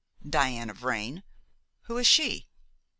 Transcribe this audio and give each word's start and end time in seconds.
"Diana 0.27 0.73
Vrain! 0.73 1.21
Who 1.83 1.99
is 1.99 2.07
she?" 2.07 2.47